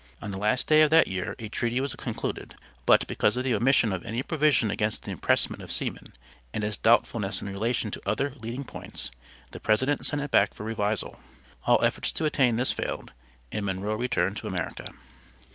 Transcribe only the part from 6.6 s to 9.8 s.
its doubtfulness in relation to other leading points the